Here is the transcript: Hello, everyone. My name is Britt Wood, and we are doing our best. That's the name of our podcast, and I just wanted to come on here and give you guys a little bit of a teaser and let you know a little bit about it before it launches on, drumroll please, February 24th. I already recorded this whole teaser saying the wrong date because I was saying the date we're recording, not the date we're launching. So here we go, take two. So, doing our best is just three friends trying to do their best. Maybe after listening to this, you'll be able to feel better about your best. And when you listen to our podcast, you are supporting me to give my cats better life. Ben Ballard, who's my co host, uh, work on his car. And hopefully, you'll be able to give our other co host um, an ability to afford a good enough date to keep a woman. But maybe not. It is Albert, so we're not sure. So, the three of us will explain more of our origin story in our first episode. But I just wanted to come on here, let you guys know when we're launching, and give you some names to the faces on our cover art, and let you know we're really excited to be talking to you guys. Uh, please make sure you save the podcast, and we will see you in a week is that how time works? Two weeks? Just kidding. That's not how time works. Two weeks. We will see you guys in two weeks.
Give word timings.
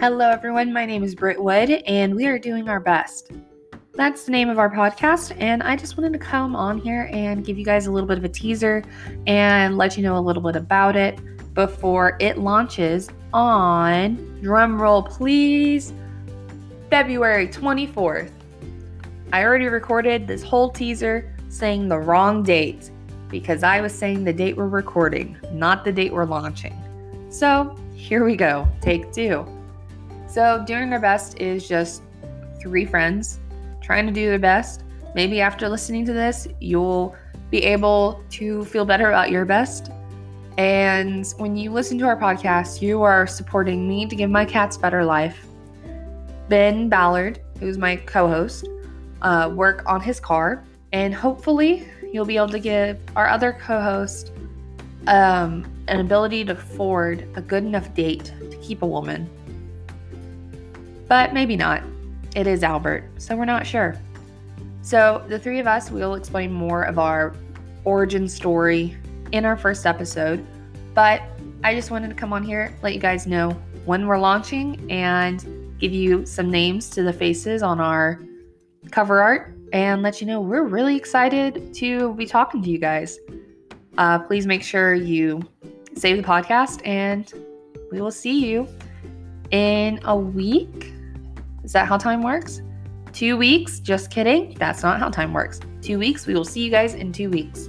Hello, 0.00 0.30
everyone. 0.30 0.72
My 0.72 0.86
name 0.86 1.04
is 1.04 1.14
Britt 1.14 1.38
Wood, 1.38 1.68
and 1.68 2.14
we 2.14 2.26
are 2.26 2.38
doing 2.38 2.70
our 2.70 2.80
best. 2.80 3.32
That's 3.92 4.24
the 4.24 4.32
name 4.32 4.48
of 4.48 4.58
our 4.58 4.70
podcast, 4.70 5.36
and 5.38 5.62
I 5.62 5.76
just 5.76 5.98
wanted 5.98 6.14
to 6.14 6.18
come 6.18 6.56
on 6.56 6.78
here 6.78 7.10
and 7.12 7.44
give 7.44 7.58
you 7.58 7.66
guys 7.66 7.86
a 7.86 7.92
little 7.92 8.08
bit 8.08 8.16
of 8.16 8.24
a 8.24 8.28
teaser 8.30 8.82
and 9.26 9.76
let 9.76 9.98
you 9.98 10.02
know 10.02 10.16
a 10.16 10.18
little 10.18 10.42
bit 10.42 10.56
about 10.56 10.96
it 10.96 11.20
before 11.52 12.16
it 12.18 12.38
launches 12.38 13.10
on, 13.34 14.16
drumroll 14.42 15.06
please, 15.06 15.92
February 16.88 17.46
24th. 17.46 18.30
I 19.34 19.44
already 19.44 19.66
recorded 19.66 20.26
this 20.26 20.42
whole 20.42 20.70
teaser 20.70 21.30
saying 21.50 21.88
the 21.88 21.98
wrong 21.98 22.42
date 22.42 22.90
because 23.28 23.62
I 23.62 23.82
was 23.82 23.94
saying 23.94 24.24
the 24.24 24.32
date 24.32 24.56
we're 24.56 24.66
recording, 24.66 25.36
not 25.52 25.84
the 25.84 25.92
date 25.92 26.10
we're 26.10 26.24
launching. 26.24 26.74
So 27.28 27.76
here 27.94 28.24
we 28.24 28.34
go, 28.34 28.66
take 28.80 29.12
two. 29.12 29.46
So, 30.30 30.62
doing 30.64 30.92
our 30.92 31.00
best 31.00 31.40
is 31.40 31.66
just 31.66 32.04
three 32.60 32.84
friends 32.84 33.40
trying 33.82 34.06
to 34.06 34.12
do 34.12 34.28
their 34.28 34.38
best. 34.38 34.84
Maybe 35.16 35.40
after 35.40 35.68
listening 35.68 36.06
to 36.06 36.12
this, 36.12 36.46
you'll 36.60 37.16
be 37.50 37.64
able 37.64 38.22
to 38.30 38.64
feel 38.66 38.84
better 38.84 39.08
about 39.08 39.32
your 39.32 39.44
best. 39.44 39.90
And 40.56 41.26
when 41.38 41.56
you 41.56 41.72
listen 41.72 41.98
to 41.98 42.04
our 42.04 42.16
podcast, 42.16 42.80
you 42.80 43.02
are 43.02 43.26
supporting 43.26 43.88
me 43.88 44.06
to 44.06 44.14
give 44.14 44.30
my 44.30 44.44
cats 44.44 44.76
better 44.76 45.04
life. 45.04 45.48
Ben 46.48 46.88
Ballard, 46.88 47.40
who's 47.58 47.76
my 47.76 47.96
co 47.96 48.28
host, 48.28 48.68
uh, 49.22 49.50
work 49.52 49.82
on 49.86 50.00
his 50.00 50.20
car. 50.20 50.62
And 50.92 51.12
hopefully, 51.12 51.88
you'll 52.12 52.24
be 52.24 52.36
able 52.36 52.50
to 52.50 52.60
give 52.60 53.00
our 53.16 53.28
other 53.28 53.52
co 53.52 53.80
host 53.80 54.30
um, 55.08 55.64
an 55.88 55.98
ability 55.98 56.44
to 56.44 56.52
afford 56.52 57.26
a 57.34 57.42
good 57.42 57.64
enough 57.64 57.92
date 57.94 58.32
to 58.48 58.56
keep 58.58 58.82
a 58.82 58.86
woman. 58.86 59.28
But 61.10 61.34
maybe 61.34 61.56
not. 61.56 61.82
It 62.36 62.46
is 62.46 62.62
Albert, 62.62 63.02
so 63.18 63.34
we're 63.34 63.44
not 63.44 63.66
sure. 63.66 64.00
So, 64.82 65.24
the 65.26 65.40
three 65.40 65.58
of 65.58 65.66
us 65.66 65.90
will 65.90 66.14
explain 66.14 66.52
more 66.52 66.84
of 66.84 67.00
our 67.00 67.34
origin 67.84 68.28
story 68.28 68.96
in 69.32 69.44
our 69.44 69.56
first 69.56 69.86
episode. 69.86 70.46
But 70.94 71.22
I 71.64 71.74
just 71.74 71.90
wanted 71.90 72.10
to 72.10 72.14
come 72.14 72.32
on 72.32 72.44
here, 72.44 72.72
let 72.84 72.94
you 72.94 73.00
guys 73.00 73.26
know 73.26 73.50
when 73.86 74.06
we're 74.06 74.20
launching, 74.20 74.88
and 74.88 75.76
give 75.80 75.92
you 75.92 76.24
some 76.26 76.48
names 76.48 76.88
to 76.90 77.02
the 77.02 77.12
faces 77.12 77.60
on 77.60 77.80
our 77.80 78.20
cover 78.92 79.20
art, 79.20 79.52
and 79.72 80.02
let 80.02 80.20
you 80.20 80.28
know 80.28 80.40
we're 80.40 80.62
really 80.62 80.94
excited 80.94 81.74
to 81.74 82.14
be 82.14 82.24
talking 82.24 82.62
to 82.62 82.70
you 82.70 82.78
guys. 82.78 83.18
Uh, 83.98 84.20
please 84.20 84.46
make 84.46 84.62
sure 84.62 84.94
you 84.94 85.42
save 85.96 86.18
the 86.18 86.22
podcast, 86.22 86.86
and 86.86 87.34
we 87.90 88.00
will 88.00 88.12
see 88.12 88.46
you 88.46 88.68
in 89.50 89.98
a 90.04 90.16
week 90.16 90.92
is 91.64 91.72
that 91.72 91.88
how 91.88 91.96
time 91.96 92.22
works? 92.22 92.62
Two 93.12 93.36
weeks? 93.36 93.80
Just 93.80 94.10
kidding. 94.10 94.54
That's 94.58 94.82
not 94.82 94.98
how 94.98 95.08
time 95.08 95.32
works. 95.32 95.60
Two 95.82 95.98
weeks. 95.98 96.26
We 96.26 96.34
will 96.34 96.44
see 96.44 96.64
you 96.64 96.70
guys 96.70 96.94
in 96.94 97.12
two 97.12 97.30
weeks. 97.30 97.68